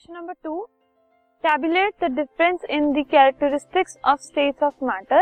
Question 0.00 0.16
number 0.16 0.34
two, 0.44 0.66
tabulate 1.44 1.94
the 2.02 2.08
difference 2.18 2.62
in 2.74 2.84
the 2.92 3.02
characteristics 3.08 3.96
of 4.10 4.20
states 4.20 4.62
of 4.62 4.86
matter 4.88 5.18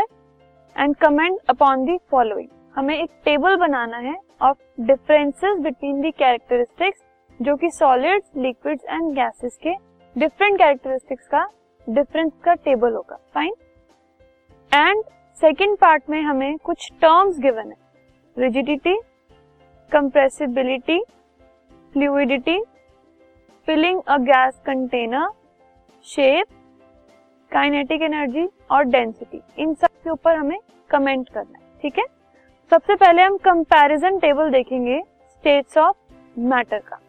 and 0.75 0.97
comment 0.99 1.51
upon 1.53 1.83
the 1.87 1.95
following. 2.13 2.47
हमें 2.75 2.93
एक 2.95 3.09
table 3.25 3.55
बनाना 3.63 3.97
है 3.97 4.15
of 4.41 4.57
differences 4.87 5.59
between 5.63 6.01
the 6.01 6.13
characteristics 6.19 7.01
जो 7.39 7.55
कि 7.55 7.69
solids 7.71 8.31
liquids 8.37 8.85
and 8.85 9.11
gases 9.15 9.57
के 9.63 9.73
different 10.15 10.57
characteristics 10.57 11.27
का 11.27 11.45
difference 11.87 12.31
का 12.45 12.53
table 12.69 12.95
होगा। 12.95 13.19
फाइन 13.33 13.53
एंड 14.71 15.03
सेकेंड 15.41 15.77
पार्ट 15.77 16.09
में 16.09 16.21
हमें 16.21 16.57
कुछ 16.65 16.89
टर्म्स 17.01 17.39
गिवन 17.39 17.71
है। 17.71 18.43
Rigidity 18.45 18.99
compressibility 19.91 21.01
fluidity 21.93 22.59
filling 23.67 24.01
a 24.07 24.17
gas 24.19 24.59
container 24.65 25.27
shape 26.07 26.47
kinetic 27.51 28.01
energy 28.01 28.47
और 28.71 28.83
डेंसिटी 28.85 29.41
इन 29.57 29.73
सब 29.73 29.89
के 30.03 30.09
ऊपर 30.09 30.35
हमें 30.35 30.57
कमेंट 30.89 31.29
करना 31.29 31.57
है, 31.57 31.63
ठीक 31.81 31.99
है? 31.99 32.05
सबसे 32.71 32.95
पहले 32.95 33.21
हम 33.21 33.37
कंपैरिजन 33.39 34.19
टेबल 34.19 34.49
देखेंगे 34.51 34.99
स्टेट्स 35.01 35.77
ऑफ़ 35.77 35.95
मैटर 36.39 36.79
का. 36.79 36.99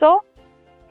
सो 0.00 0.16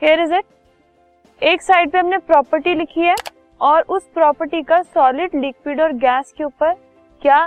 हेयर 0.01 0.19
इज़ 0.19 0.33
इट 0.33 1.43
एक 1.43 1.61
साइड 1.61 1.91
पे 1.91 1.97
हमने 1.97 2.17
प्रॉपर्टी 2.19 2.73
लिखी 2.75 3.01
है 3.01 3.15
और 3.61 3.81
उस 3.89 4.07
प्रॉपर्टी 4.13 4.61
का 4.63 4.81
सॉलिड 4.83 5.35
लिक्विड 5.35 5.81
और 5.81 5.93
गैस 5.97 6.33
के 6.37 6.43
ऊपर 6.43 6.73
क्या 7.21 7.45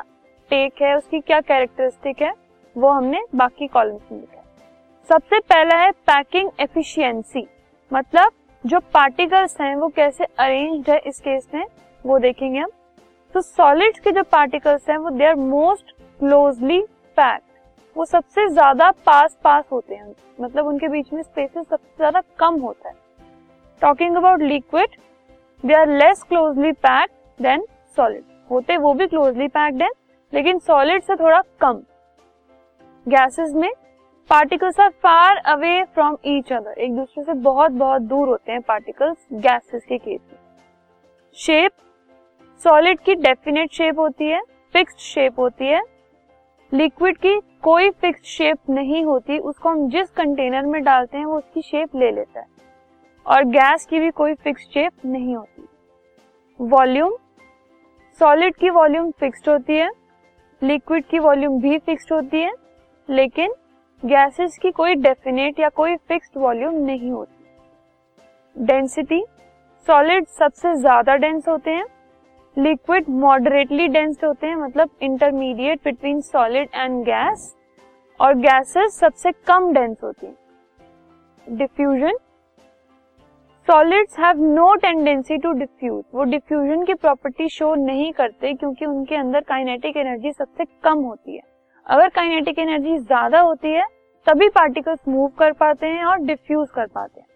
टेक 0.51 0.83
है, 0.83 0.97
उसकी 0.97 1.21
क्या 1.21 1.41
कैरेक्टरिस्टिक 1.43 2.23
है, 2.23 2.33
वो 2.77 2.89
हमने 2.91 3.25
बाकी 3.35 3.67
कॉलम्स 3.69 4.13
में 4.13 4.21
लिखा 4.21 4.38
सबसे 5.09 5.39
पहला 5.41 5.77
है 5.77 5.91
पैकिंग 6.07 6.49
एफिशिएंसी। 6.61 7.47
मतलब 7.91 8.33
जो 8.65 8.79
पार्टिकल्स 8.95 9.61
हैं, 9.61 9.75
वो 9.77 9.89
कैसे 9.89 10.25
अरेंज्ड 10.25 10.91
है 10.91 10.99
इस 11.01 11.21
केस 11.21 11.47
में, 11.55 11.65
वो 12.05 12.19
देखेंगे 12.19 12.59
हम। 12.59 12.71
तो 13.35 13.41
सॉलिड्स 13.41 14.01
के 14.01 14.13
जो 14.13 14.23
पार्टिकल्स 14.33 14.89
हैं, 14.91 14.97
वो 14.99 15.11
they 15.11 15.27
are 15.27 15.35
most 15.37 15.95
closely 16.21 16.81
packed 17.17 17.47
वो 17.97 18.05
सबसे 18.05 18.47
ज़्यादा 18.49 18.91
पास 19.07 19.37
पास 19.45 19.65
होते 19.73 19.95
हैं। 19.95 20.15
मतलब 20.41 20.67
उनके 20.67 20.89
बीच 20.89 21.13
में 21.13 21.23
स्पेसेस 21.23 21.67
सबसे 21.67 21.97
ज़्यादा 21.97 22.23
कम 22.39 22.61
होता 22.61 22.89
है। 22.89 22.95
Talking 23.83 24.17
about 24.17 24.43
liquid 24.43 25.01
they 25.65 25.75
are 25.75 25.89
less 25.89 26.23
closely 26.23 26.73
packed 26.75 27.43
than 27.43 27.67
solid 27.97 28.25
होते 28.51 28.77
वो 28.77 28.95
भी 28.95 29.07
क्लोजली 29.07 29.49
पैक्ड 29.49 29.83
है, 29.83 29.89
लेकिन 30.33 30.59
सॉलिड 30.61 31.03
से 31.03 31.17
थोड़ा 31.17 31.43
कम। 31.61 31.83
गैसेस 33.07 33.53
में 33.55 33.71
particles 34.31 34.81
are 34.81 34.89
far 35.03 35.37
away 35.47 35.83
from 35.85 36.17
each 36.27 36.53
other 36.53 36.79
एक 36.79 36.97
दूसरे 36.97 37.23
से 37.25 37.33
बहुत 37.35 37.73
बहुत 37.73 38.03
दूर 38.03 38.29
होते 38.29 38.53
हैं 38.53 38.61
पार्टिकल्स 38.61 39.17
गैसेस 39.33 39.85
के 39.85 39.99
केस 39.99 40.21
में। 40.33 40.39
शेप 41.37 41.73
सॉलिड 42.65 42.99
की 43.01 43.15
डेफिनेट 43.15 43.73
शेप 43.73 43.99
होती 43.99 44.29
है 44.29 44.41
फिक्स्ड 44.75 44.99
शेप 44.99 45.39
होती 45.39 45.65
है। 45.65 45.81
लिक्विड 46.73 47.17
की 47.17 47.35
कोई 47.63 47.91
फिक्स्ड 47.91 48.25
शेप 48.25 48.71
नहीं 48.71 49.05
होती, 49.05 49.39
उसको 49.39 49.69
हम 49.69 49.89
जिस 49.89 50.11
कंटेनर 50.11 50.67
में 50.67 50.83
डालते 50.85 51.19
हैं, 51.19 51.25
वो 51.25 51.37
उसकी 51.39 51.63
शेप 51.63 51.97
ले 51.97 52.11
लेता 52.11 52.41
है। 52.41 52.47
और 53.27 53.45
गैस 53.45 53.87
की 53.87 54.01
भी 54.01 54.11
कोई 54.11 54.35
फिक्स्ड 54.35 54.69
शेप 54.71 55.07
नहीं 55.07 55.37
होती। 55.37 55.69
वॉल्यूम 56.61 57.17
सॉलिड 58.21 58.57
की 58.57 58.71
वॉल्यूम 58.71 59.11
फिक्स्ड 59.11 59.49
होती 59.49 59.77
है 59.77 59.89
लिक्विड 60.63 61.05
की 61.05 61.19
वॉल्यूम 61.19 61.59
भी 61.61 61.79
फिक्स्ड 61.79 62.13
होती 62.13 62.41
है, 62.41 62.53
लेकिन 63.09 63.55
गैसेस 64.03 64.59
की 64.59 64.71
कोई 64.73 64.95
डेफिनेट 64.97 65.59
या 65.61 65.69
कोई 65.71 65.97
फिक्स्ड 65.99 66.39
वॉल्यूम 66.39 66.75
नहीं 66.77 67.11
होती। 67.11 68.65
डेंसिटी 68.65 69.25
सॉलिड 69.87 70.27
सबसे 70.29 70.75
ज़्यादा 70.77 71.15
डेंस 71.17 71.49
होते 71.49 71.71
हैं। 71.71 71.85
लिक्विड 72.57 73.09
मॉडरेटली 73.11 73.89
डेंस 73.89 74.25
होते 74.25 74.47
हैं 74.47 74.57
मतलब 74.57 74.91
intermediate 75.03 75.81
between 75.85 76.21
solid 76.23 76.69
and 76.75 77.03
gas 77.05 77.55
और 78.21 78.35
गैसेस 78.37 78.99
सबसे 78.99 79.33
कम 79.47 79.73
डेंस 79.75 79.97
होती 80.03 80.27
हैं। 80.27 81.57
Diffusion 81.57 82.17
solids 83.69 84.19
have 84.19 84.43
no 84.45 84.75
tendency 84.77 85.37
to 85.39 85.53
diffuse 85.55 86.03
वो 86.15 86.25
डिफ्यूजन 86.27 86.85
की 86.85 86.95
प्रॉपर्टी 86.95 87.49
शो 87.49 87.75
नहीं 87.77 88.13
करते, 88.13 88.55
क्योंकि 88.55 88.87
उनके 88.87 89.17
अंदर 89.17 89.41
काइनेटिक 89.49 89.97
एनर्जी 89.97 90.33
सबसे 90.33 90.65
कम 90.85 90.99
होती 91.01 91.37
है। 91.37 91.43
अगर 91.89 92.09
काइनेटिक 92.11 92.59
एनर्जी 92.59 92.97
ज़्यादा 92.99 93.41
होती 93.41 93.69
है, 93.69 93.85
तभी 94.27 94.49
पार्टिकल्स 94.51 94.99
मूव 95.09 95.29
कर 95.39 95.53
पाते 95.55 95.87
हैं 95.87 96.05
और 96.05 96.19
डिफ्यूज 96.21 96.69
कर 96.71 96.87
पाते 96.87 97.21
हैं। 97.21 97.27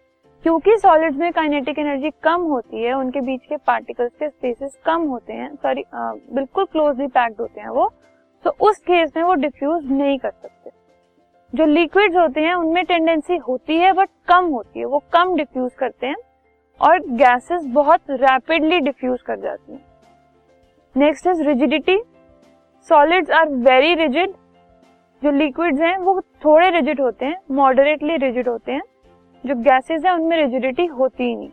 क्योंकि 0.45 0.77
सॉलिड्स 0.77 1.17
में 1.17 1.31
काइनेटिक 1.33 1.79
एनर्जी 1.79 2.09
कम 2.23 2.41
होती 2.43 2.83
है, 2.83 2.93
उनके 2.93 3.21
बीच 3.21 3.45
के 3.45 3.57
पार्टिकल्स 3.57 4.11
के 4.13 4.29
स्पेसेस 4.29 4.77
कम 4.85 5.07
होते 5.07 5.33
हैं 5.33 5.53
सॉरी 5.55 5.83
बिल्कुल 5.93 6.65
क्लोजली 6.65 7.07
पैक्ड 7.09 7.41
होते 7.41 7.61
हैं 7.61 7.69
वो 7.69 7.91
तो 8.45 8.55
उस 8.61 8.77
केस 8.79 9.11
में 9.15 9.23
वो 9.23 9.33
डिफ्यूज 9.35 9.91
नहीं 9.91 10.17
कर 10.19 10.31
सकते। 10.31 10.69
जो 11.53 11.65
लिक्विड्स 11.65 12.15
होते 12.15 12.41
हैं, 12.41 12.53
उनमें 12.53 12.83
टेंडेंसी 12.85 13.35
होती 13.39 13.77
है 13.77 13.91
बट 13.93 14.09
कम 14.27 14.45
होती 14.45 14.79
है, 14.79 14.85
वो 14.85 15.01
कम 15.13 15.35
डिफ्यूज 15.35 15.73
करते 15.73 16.07
हैं, 16.07 16.15
और 16.81 16.99
गैसेस 17.11 17.65
बहुत 17.65 18.11
रैपिडली 18.11 18.79
डिफ्यूज 18.81 19.21
कर 19.21 19.39
जाती 19.39 19.73
हैं। 19.73 19.83
Next 20.95 21.27
is 21.27 21.43
rigidity 21.43 21.97
solids 22.89 23.31
are 23.31 23.49
very 23.49 23.93
rigid 23.95 24.33
जो 25.23 25.31
लिक्विड्स 25.31 25.79
हैं, 25.81 25.97
वो 25.97 26.19
थोड़े 26.45 26.69
रिजिड 26.69 27.01
होते 27.01 27.25
हैं 27.25 27.37
मॉडरेटली 27.51 28.15
रिजिड 28.17 28.47
होते 28.47 28.71
हैं। 28.71 28.81
जो 29.43 29.55
गैसेस 29.55 30.05
हैं, 30.05 30.11
उनमें 30.11 30.37
रिजिडिटी 30.37 30.85
होती 30.87 31.23
ही 31.23 31.35
नहीं। 31.35 31.49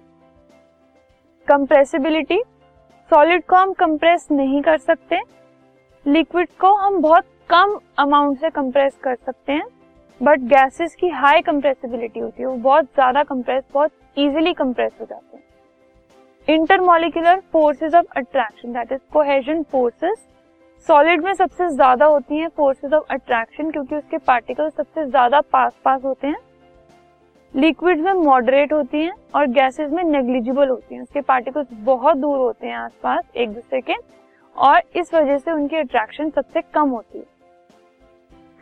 कंप्रेसिबिलिटी 1.48 2.40
सॉलिड 3.10 3.44
को 3.44 3.56
हम 3.56 3.72
कंप्रेस 3.72 4.26
नहीं 4.30 4.62
कर 4.62 4.78
सकते। 4.78 5.20
लिक्विड 6.06 6.48
को 6.60 6.74
हम 6.76 7.00
बहुत 7.02 7.24
कम 7.50 7.78
अमाउंट 7.98 8.38
से 8.38 8.50
कंप्रेस 8.50 8.96
कर 8.96 9.14
सकते 9.16 9.52
हैं। 9.52 9.66
बट 10.20 10.40
गैसेस 10.48 10.94
की 10.94 11.08
हाई 11.10 11.40
कंप्रेसिबिलिटी 11.40 12.20
होती 12.20 12.42
है, 12.42 12.48
वो 12.48 12.56
बहुत 12.56 12.84
ज़्यादा 12.84 13.22
कंप्रेस 13.22 13.64
बहुत 13.74 13.92
इजीली 14.16 14.52
कंप्रेस 14.52 14.92
हो 15.00 15.06
जाते 15.06 15.36
हैं। 15.36 15.44
Intermolecular 16.48 17.40
forces 17.52 17.94
of 17.94 18.06
attraction 18.16 18.72
that 18.72 18.92
is 18.92 19.00
cohesion 19.12 19.62
forces 19.62 20.26
solid 20.86 21.24
में 21.24 21.32
सबसे 21.34 21.68
ज़्यादा 21.68 22.06
होती 22.06 22.36
हैं 22.36 22.48
फोर्सेस 22.48 22.92
ऑफ़ 22.92 23.12
अट्रैक्शन 23.12 23.70
क्योंकि 23.70 23.96
उसके 23.96 24.18
पार्टिकल 24.18 24.68
सबसे 24.68 25.04
ज़्यादा 25.06 25.40
पास 25.42 25.72
पास 25.84 26.04
होते 26.04 26.26
हैं। 26.26 26.36
लिक्विड 27.54 28.00
में 28.00 28.12
मॉडरेट 28.14 28.72
होती 28.72 28.98
हैं 28.98 29.12
और 29.34 29.46
गैसेस 29.48 29.90
में 29.92 30.02
नेग्लिजिबल 30.04 30.68
होती 30.68 30.94
हैं। 30.94 31.02
उसके 31.02 31.20
पार्टिकल्स 31.20 31.66
बहुत 31.84 32.16
दूर 32.16 32.38
होते 32.38 32.66
हैं 32.66 32.76
आसपास, 32.76 33.24
एक 33.36 33.52
दूसरे 33.54 33.80
के, 33.80 33.94
और 34.56 34.82
इस 34.96 35.12
वजह 35.14 35.38
से 35.38 35.50
उनकी 35.52 35.76
अट्रैक्शन 35.76 36.30
सबसे 36.30 36.60
कम 36.74 36.88
होती 36.90 37.18
है। 37.18 37.24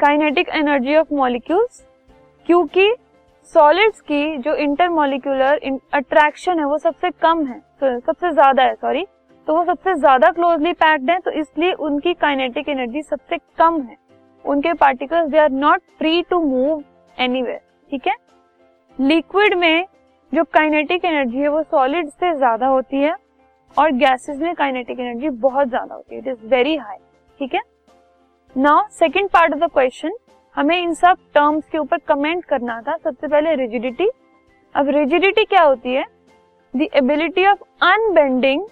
काइनेटिक 0.01 0.49
एनर्जी 0.55 0.97
ऑफ़ 0.97 1.15
मॉलिक्यूल्स 1.15 1.85
क्योंकि 2.47 2.95
सॉलिड्स 3.53 4.01
की 4.01 4.37
जो 4.37 4.55
इंटर 4.55 4.63
इंटरमोलिकुलर 4.63 5.61
अट्रैक्शन 5.93 6.59
है 6.59 6.65
वो 6.65 6.79
सबसे 6.79 7.11
कम 7.13 7.47
है 7.47 7.61
सबसे 7.83 8.31
ज़्यादा 8.31 8.63
है 8.63 8.75
सॉरी 8.75 9.07
तो 9.49 9.55
वो 9.55 9.65
सबसे 9.65 9.95
ज़्यादा 9.95 10.31
क्लोजली 10.31 10.73
पैक्ड 10.75 11.11
है 11.11 11.19
तो 11.21 11.31
इसलिए 11.33 11.73
उनकी 11.83 12.13
काइनेटिक 12.17 12.69
एनर्जी 12.69 13.03
सबसे 13.03 13.37
कम 13.59 13.81
है। 13.83 13.97
उनके 14.45 14.73
particles 14.75 15.31
they 15.31 15.39
are 15.39 15.51
not 15.53 15.81
free 15.99 16.21
to 16.31 16.41
move 16.41 16.83
anywhere 17.19 17.61
ठीक 17.91 18.07
है? 18.07 18.15
लिक्विड 18.99 19.55
में 19.55 19.87
जो 20.33 20.45
काइनेटिक 20.47 21.05
एनर्जी 21.05 21.39
है, 21.39 21.49
वो 21.49 21.63
सॉलिड 21.63 22.09
से 22.11 22.35
ज़्यादा 22.37 22.67
होती 22.67 22.97
है 22.97 23.15
और 23.77 23.93
गैसेस 23.95 24.39
में 24.39 24.55
काइनेटिक 24.55 25.01
एनर्जी 25.01 25.31
बहुत 25.41 25.69
ज़्यादा 25.69 25.95
होती 25.95 26.15
है। 26.15 26.21
इट 26.21 26.29
इज़ 26.29 26.47
वेरी 26.47 26.77
हाई 26.77 26.97
ठीक 27.41 27.55
है? 27.55 27.61
Now 28.57 28.87
second 28.93 29.29
part 29.31 29.55
of 29.55 29.61
the 29.61 29.73
question 29.73 30.19
हमें 30.57 30.79
इन 30.79 30.95
सब 30.95 31.17
टर्म्स 31.35 31.69
के 31.69 31.79
ऊपर 31.79 31.99
कमेंट 32.09 32.45
करना 32.47 32.81
था। 32.83 32.97
सबसे 32.97 33.29
पहले 33.29 33.55
रिजिडिटी 33.57 34.11
अब 34.75 34.89
रिजिडिटी 34.91 35.45
क्या 35.45 35.63
होती 35.63 35.95
है? 35.95 36.05
The 36.75 36.89
ability 36.95 37.47
of 37.47 37.63
unbending 37.85 38.67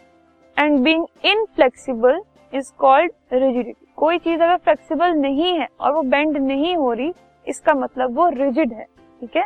and 0.57 0.79
being 0.81 1.07
inflexible 1.25 2.21
is 2.53 2.73
called 2.79 3.13
rigidity 3.33 3.87
कोई 3.97 4.19
चीज़ 4.19 4.43
अगर 4.43 4.57
फ्लेक्सिबल 4.57 5.13
नहीं 5.17 5.53
है 5.59 5.69
और 5.81 5.93
वो 5.93 6.03
बेंड 6.05 6.37
नहीं 6.37 6.75
हो 6.77 6.93
रही, 6.93 7.13
इसका 7.47 7.75
मतलब 7.75 8.17
वो 8.17 8.29
रिजिड 8.31 8.73
है, 8.73 8.85
ठीक 9.21 9.37
है? 9.37 9.45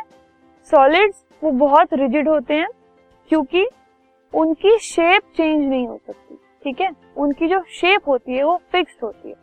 सॉलिड्स 0.71 1.23
वो 1.41 1.51
बहुत 1.51 1.93
रिजिड 1.93 2.27
होते 2.29 2.53
हैं 2.53 2.67
क्योंकि 3.29 3.67
उनकी 4.33 4.77
शेप 4.79 5.21
चेंज 5.37 5.63
नहीं 5.63 5.87
हो 5.87 5.97
सकती, 5.97 6.35
ठीक 6.63 6.81
है? 6.81 6.89
उनकी 7.17 7.47
जो 7.47 7.61
शेप 7.71 8.07
होती 8.07 8.35
है 8.35 8.43
वो 8.43 8.55
फिक्स 8.71 8.97
होती 9.03 9.29
है। 9.29 9.35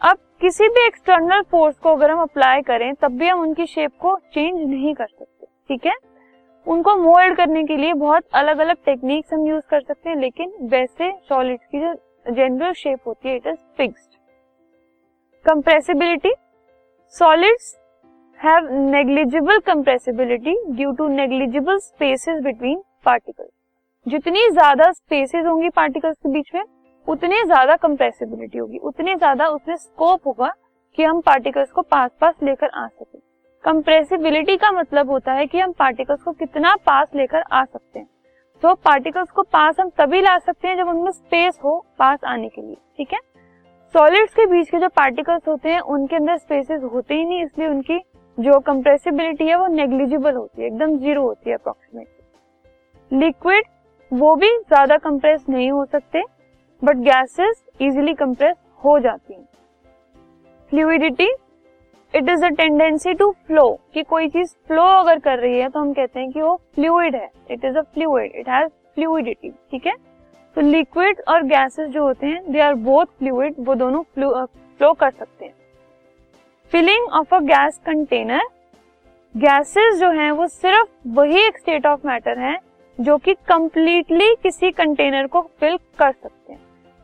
अब 0.00 0.18
किसी 0.40 0.68
भी 0.68 0.86
एक्सटर्नल 0.86 1.42
फोर्स 1.50 1.76
को 1.78 1.90
अगर 1.90 2.10
हम 2.10 2.20
अप्लाई 2.20 2.62
करें, 2.62 2.92
तब 2.94 3.18
भी 3.18 3.28
हम 3.28 3.40
उनकी 3.40 3.66
शेप 3.66 3.92
को 4.00 4.16
चेंज 4.34 4.60
नहीं 4.60 4.94
कर 4.94 5.06
सकते, 5.08 5.46
ठीक 5.68 5.86
है? 5.86 5.92
उनको 6.66 6.94
मोल्ड 6.96 7.36
करने 7.36 7.62
के 7.64 7.76
लिए 7.76 7.92
बहुत 7.94 8.24
अलग 8.34 8.58
अलग 8.60 8.76
टेक्निक्स 8.86 9.32
हम 9.32 9.46
यूज़ 9.46 9.62
कर 9.70 9.80
सकते 9.80 10.08
हैं, 10.08 10.16
लेकिन 10.16 10.52
वैसे 10.70 11.10
सॉलिड्स 11.28 11.64
की 11.66 11.80
जो 11.80 11.94
जनरल 12.26 12.72
शेप 12.74 12.98
होती 13.06 13.28
है 13.28 13.36
it 13.36 13.46
is 13.46 13.56
fixed 13.76 14.18
compressibility 15.46 16.32
solids 17.14 17.74
have 18.38 18.68
negligible 18.90 19.58
compressibility 19.66 20.54
due 20.68 20.92
to 20.92 21.08
negligible 21.10 21.78
spaces 21.80 22.42
between 22.42 22.82
particles 23.04 23.50
जितनी 24.06 24.48
ज़्यादा 24.50 24.90
स्पेसेस 24.92 25.44
होंगी 25.46 25.68
पार्टिकल्स 25.70 26.16
के 26.16 26.28
बीच 26.28 26.54
में, 26.54 26.62
उतनी 27.08 27.42
ज़्यादा 27.44 27.76
कंप्रेसिबिलिटी 27.76 28.58
होगी, 28.58 28.78
उतनी 28.78 29.14
ज़्यादा 29.14 29.46
उसमें 29.48 29.76
स्कोप 29.76 30.26
होगा 30.26 30.50
कि 30.98 31.02
हम 31.02 31.20
पार्टिकल्स 31.20 31.70
को 31.72 31.82
पास 31.84 32.10
पास 32.20 32.34
लेकर 32.42 32.68
आ 32.68 32.86
सके। 32.88 33.18
कंप्रेसिबिलिटी 33.64 34.56
का 34.56 34.70
मतलब 34.72 35.10
होता 35.10 35.32
है 35.32 35.46
कि 35.46 35.58
हम 35.58 35.72
पार्टिकल्स 35.72 36.22
को 36.22 36.32
कितना 36.32 36.74
पास 36.86 37.08
लेकर 37.14 37.42
आ 37.42 37.64
सकते 37.64 37.98
हैं। 37.98 38.08
तो 38.62 38.74
पार्टिकल्स 38.76 39.30
को 39.30 39.42
पास 39.42 39.80
हम 39.80 39.90
तभी 39.98 40.20
ला 40.20 40.36
सकते 40.38 40.68
हैं 40.68 40.76
जब 40.76 40.88
उनमें 40.88 41.10
स्पेस 41.10 41.58
हो 41.64 41.84
पास 41.98 42.24
आने 42.24 42.48
के 42.48 42.62
लिए, 42.62 42.76
ठीक 42.96 43.12
है? 43.12 43.18
सॉलिड्स 43.94 44.34
के 44.34 44.46
बीच 44.46 44.70
के 44.70 44.78
जो 44.78 44.88
पार्टिकल्स 44.90 45.48
होते 45.48 45.68
हैं, 45.68 45.80
उनके 45.80 46.16
अंदर 46.16 46.36
स्पेसेस 46.38 46.82
होते 46.84 47.14
ही 47.14 47.24
नहीं, 47.24 47.44
इसलिए 47.44 47.68
उनकी 47.68 47.98
जो 48.38 48.58
कंप्रेसिबिलिटी 48.62 49.46
है 49.46 49.56
वो 49.56 49.66
नेग्लिजिबल 49.68 50.34
होती 50.34 50.62
है, 50.62 50.66
एकदम 50.66 50.96
ज़ीरो 50.98 51.22
होती 51.22 51.50
है 51.50 51.56
अप्रोक्सीमेटली 51.56 53.18
लिक्विड 53.18 53.64
वो 54.12 54.34
भी 54.36 54.48
ज़्यादा 54.48 54.96
कंप्रेस 54.98 55.44
नहीं 55.48 55.70
हो 55.70 55.84
सकते 55.86 56.22
बट 56.82 56.96
गैसेस 57.04 57.62
इजिली 57.80 58.14
कंप्रेस 58.14 58.56
हो 58.82 58.98
जाती 59.00 59.34
हैं। 59.34 59.46
Fluidity 60.72 61.28
it 62.14 62.28
is 62.28 62.44
a 62.44 62.48
tendency 62.50 63.14
to 63.14 63.30
flow 63.46 63.68
कि 63.94 64.02
कोई 64.02 64.28
चीज़ 64.28 64.54
फ्लो 64.68 64.82
अगर 64.82 65.18
कर 65.18 65.38
रही 65.38 65.58
है 65.58 65.68
तो 65.68 65.80
हम 65.80 65.92
कहते 65.92 66.20
हैं 66.20 66.30
कि 66.32 66.40
वो 66.42 66.54
फ्लूइड 66.74 67.14
है. 67.16 67.30
It 67.50 67.64
is 67.64 67.76
a 67.76 67.82
fluid 67.84 68.32
it 68.34 68.48
has 68.48 68.68
fluidity 68.94 69.50
ठीक 69.70 69.86
है? 69.86 69.94
तो 70.56 70.60
लिक्विड 70.60 71.20
और 71.28 71.42
गैसेस 71.44 71.88
जो 71.90 72.06
होते 72.06 72.26
हैं 72.26 72.52
दे 72.52 72.60
आर 72.60 72.74
बोथ 72.86 73.06
फ्लूइड 73.18 73.54
वो 73.58 73.74
दोनों 73.74 74.02
फ्लो 74.04 74.92
कर 74.92 75.10
सकते 75.10 75.44
हैं. 75.44 75.54
Filling 76.72 77.08
of 77.10 77.34
a 77.34 77.38
gas 77.40 77.80
container 77.86 78.42
gases 79.34 79.98
जो 80.00 80.10
हैं, 80.10 80.30
वो 80.30 80.46
सिर्फ़ 80.46 80.88
वही 81.08 81.38
एक 81.38 81.58
स्टेट 81.58 81.86
ऑफ़ 81.86 82.06
मैटर 82.06 82.38
है, 82.38 82.56
जो 82.98 83.16
कि 83.18 83.34
कंप्लीटली 83.48 84.34
किसी 84.42 84.70
कंटेनर 84.72 85.26
को 85.26 85.40
फिल 85.60 85.76
कर 85.98 86.12
सकते 86.12 86.52
हैं. 86.52 86.60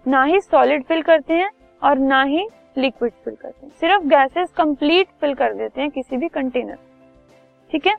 ना 0.07 0.23
ही 0.25 0.41
सॉलिड 0.41 0.85
फिल 0.85 1.03
करते 1.03 1.35
हैं 1.35 1.51
और 1.83 1.99
ना 1.99 2.23
ही 2.23 2.47
लिक्विड 2.79 3.13
फिल 3.15 3.35
करते 3.35 3.67
हैं। 3.67 3.73
सिर्फ़ 3.73 4.05
गैसेस 4.07 4.49
कंप्लीट 4.57 5.09
फिल 5.21 5.35
कर 5.35 5.55
देते 5.55 5.81
हैं 5.81 5.91
किसी 5.91 6.17
भी 6.17 6.29
कंटेनर। 6.29 6.79
ठीक 7.73 7.87
है? 7.87 7.95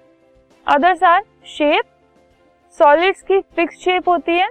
अदर्स 0.68 1.04
आर 1.04 1.22
शेप 1.48 1.86
सॉलिड्स 2.80 3.22
की 3.22 3.40
फिक्स 3.56 3.78
शेप 3.78 4.10
होती 4.10 4.32
है, 4.32 4.48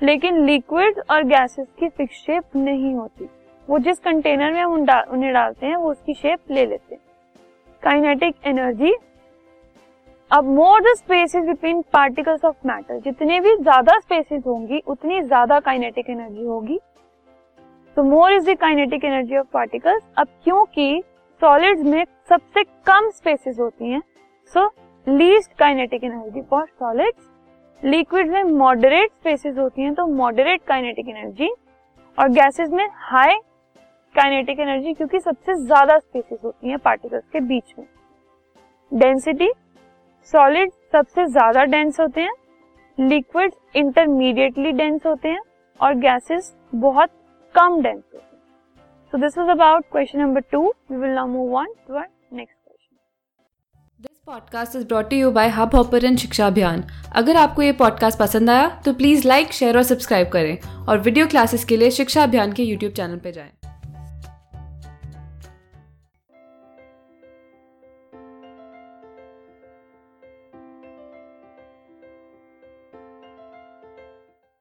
लेकिन 0.00 0.44
लिक्विड 0.46 1.00
और 1.10 1.24
गैसेस 1.24 1.66
की 1.78 1.88
फिक्स 1.88 2.16
शेप 2.16 2.56
नहीं 2.56 2.94
होती। 2.94 3.28
वो 3.68 3.78
जिस 3.78 3.98
कंटेनर 4.00 4.52
में 4.52 4.60
हम 4.60 4.72
उन्हें 4.72 5.32
डालते 5.32 5.66
हैं, 5.66 5.76
वो 5.76 5.90
उसकी 5.90 6.14
शेप 6.14 6.50
ले 6.50 6.66
लेते 6.66 6.94
हैं। 6.94 7.02
काइनेटिक 7.82 8.34
एनर्जी 8.46 8.94
अब 10.30 10.44
more 10.46 10.80
the 10.82 10.94
spaces 10.96 11.44
between 11.44 11.80
particles 11.92 12.44
of 12.44 12.66
matter 12.66 12.98
जितने 13.00 13.38
भी 13.40 13.54
ज़्यादा 13.56 13.98
स्पेसिस 13.98 14.42
होंगी, 14.46 14.78
उतनी 14.80 15.20
ज़्यादा 15.22 15.58
काइनेटिक 15.60 16.10
एनर्जी 16.10 16.44
होगी। 16.44 16.78
तो 17.96 18.02
more 18.02 18.32
is 18.32 18.50
the 18.50 18.56
kinetic 18.60 19.04
energy 19.04 19.36
of 19.36 19.46
particles 19.52 20.02
अब 20.18 20.28
क्योंकि 20.44 21.02
सॉलिड्स 21.42 21.82
में 21.82 22.04
सबसे 22.28 22.62
कम 22.86 23.10
स्पेसिस 23.10 23.58
होती 23.60 23.90
हैं 23.90 24.00
so 24.54 24.66
least 25.06 25.52
kinetic 25.58 26.04
energy 26.04 26.42
for 26.50 26.66
solids 26.68 27.30
liquid 27.82 28.30
में 28.30 28.42
मॉडरेट 28.58 29.10
स्पेसिस 29.12 29.56
होती 29.58 29.82
हैं 29.82 29.94
तो 29.94 30.06
मॉडरेट 30.06 30.62
काइनेटिक 30.68 31.08
एनर्जी 31.08 31.50
और 32.18 32.28
गैसेस 32.30 32.70
में 32.70 32.86
हाई 33.02 33.38
काइनेटिक 34.14 34.60
एनर्जी 34.60 34.92
क्योंकि 34.94 35.20
सबसे 35.20 35.54
ज़्यादा 35.56 35.98
स्पेसिस 35.98 36.38
होती 36.44 36.68
हैं 36.68 36.78
पार्टिकल्स 36.78 37.24
के 37.32 37.40
बीच 37.40 37.74
में. 37.78 37.86
डेंसिटी 38.92 39.50
सॉलिड 40.32 40.70
सबसे 40.92 41.26
ज़्यादा 41.26 41.64
डेंस 41.64 42.00
होते 42.00 42.20
हैं. 42.20 42.32
लिक्विड 42.98 43.52
इंटरमीडिएटली 43.76 44.72
डेंस 44.72 45.06
होते 45.06 45.28
हैं. 45.28 45.40
और 45.80 45.94
गैसेस 45.96 46.54
बहुत 46.74 47.10
कम 47.54 47.80
डेंस 47.82 48.02
होते 48.14 48.16
हैं 48.16 48.40
so 49.12 49.18
this 49.18 49.38
was 49.38 49.48
about 49.48 49.84
question 49.92 50.20
number 50.20 50.40
two 50.52 50.62
we 50.90 50.96
will 50.96 51.10
now 51.10 51.26
move 51.26 51.56
on 51.56 51.66
to 51.88 51.94
our 51.94 52.06
next 52.32 52.56
question 52.56 52.96
this 54.00 54.18
podcast 54.26 54.76
is 54.76 54.86
brought 54.86 55.12
you 55.12 55.30
by 55.30 55.48
Hubhopper 55.74 56.14
Shiksha 56.16 56.46
Abhiyan 56.46 56.84
अगर 57.14 57.36
आपको 57.36 57.62
ये 57.62 57.72
पॉडकास्ट 57.72 58.18
पसंद 58.18 58.50
आया 58.50 58.68
तो 58.84 58.94
प्लीज़ 58.94 59.28
लाइक 59.28 59.52
शेयर 59.52 59.76
और 59.76 59.82
सब्सक्राइब 59.82 60.28
करें 60.28 60.58
और 60.88 60.98
वीडियो 61.00 61.26
क्लासेस 61.26 61.64
के 61.64 61.76
लिए 61.76 61.90
शिक्षा 61.90 62.22
अभियान 62.22 62.52
के 62.52 62.62
यूट्यूब 62.62 62.92
चैनल 62.92 63.18
पर 63.18 63.30
जाएँ। 63.30 63.50